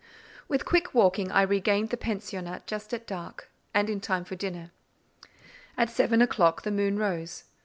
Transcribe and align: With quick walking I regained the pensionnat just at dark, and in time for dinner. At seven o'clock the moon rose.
With 0.47 0.65
quick 0.65 0.95
walking 0.95 1.31
I 1.31 1.43
regained 1.43 1.91
the 1.91 1.95
pensionnat 1.95 2.65
just 2.65 2.91
at 2.91 3.05
dark, 3.05 3.51
and 3.71 3.87
in 3.87 4.01
time 4.01 4.25
for 4.25 4.35
dinner. 4.35 4.71
At 5.77 5.91
seven 5.91 6.23
o'clock 6.23 6.63
the 6.63 6.71
moon 6.71 6.97
rose. 6.97 7.43